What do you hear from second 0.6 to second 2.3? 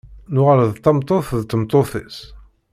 d tameṭṭut d tmeṭṭut-is.